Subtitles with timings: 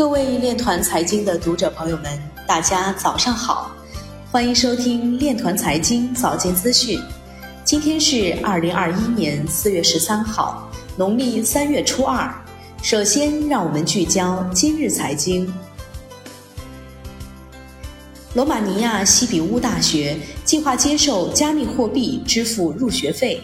[0.00, 2.18] 各位链团财经的读者朋友们，
[2.48, 3.70] 大家早上好，
[4.32, 6.98] 欢迎收听链团财经早间资讯。
[7.66, 10.66] 今天是二零二一年四月十三号，
[10.96, 12.34] 农历三月初二。
[12.82, 15.52] 首先，让我们聚焦今日财经。
[18.32, 23.38] 罗马尼亚西比乌大学计划接受加密货币支付入学费。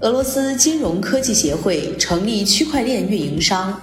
[0.00, 3.78] 俄罗斯金融科技协会成立区块链运营商。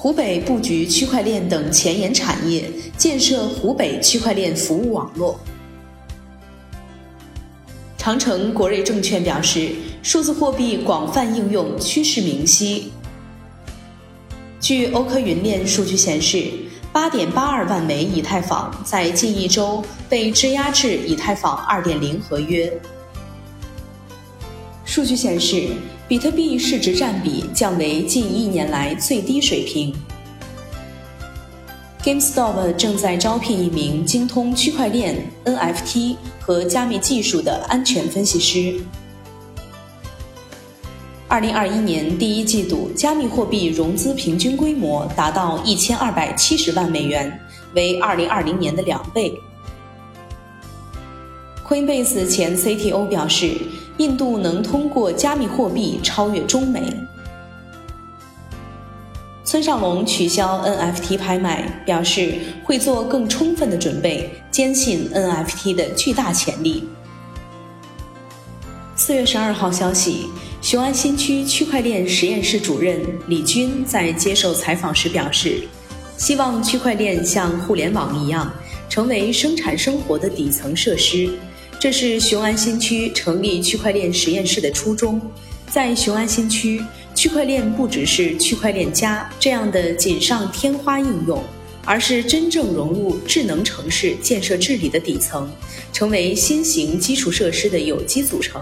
[0.00, 5.36] 湖北布局区块链等前沿产业，建设湖北区块链服务网络。
[7.96, 9.72] 长城国瑞证券表示，
[10.04, 12.92] 数字货币广泛应用趋势明晰。
[14.60, 16.44] 据欧科云链数据显示，
[16.92, 22.72] 八点八二万枚以太坊在近一周被质押至以太坊二点零合约。
[24.84, 25.70] 数据显示，
[26.08, 29.94] 比特币市值占比降为近一年来最低水平。
[32.02, 38.80] GameStop 正在招聘一名精通区块链、NFT 和加密技术的安全分析师。
[41.28, 47.38] 二零二一年第一季度，加密货币融资平均规模达到一千二百七十万美元，
[47.74, 49.30] 为二零二零年的两倍。
[51.68, 53.50] Coinbase 前 CTO 表示，
[53.98, 56.82] 印度能通过加密货币超越中美。
[59.44, 66.88] 村上龙取消 NFT 拍卖，表示会做更充分的准备，坚信 NFT 的巨大潜力。
[68.94, 70.26] 四月十二号消息，
[70.60, 75.62] 雄安新区区块链实验室主任李军在接受采访时表示，
[76.18, 78.52] 希望区块链像互联网一样，
[78.88, 81.30] 成为生产生活的底层设施。
[81.80, 85.20] 这是雄安新区成立区块链实验室的初衷。
[85.70, 86.82] 在雄安新区，
[87.14, 91.40] 区块链不只是区块链加这样的锦上添花应用，
[91.84, 95.48] 而是真正融入智能城市建设治理的底层，
[95.92, 98.60] 成为新型基础设施的有机组成，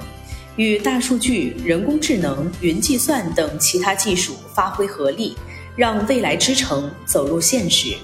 [0.57, 5.35] 与大数据、人工智能、云计算等其他技术发挥合力，
[5.75, 7.95] 让未来之城走入现实。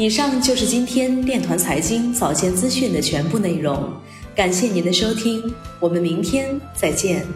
[0.00, 3.92] 以上就是今天链团财经早间资讯的全部内容，
[4.34, 7.26] 感谢您的收听，我们明天再见。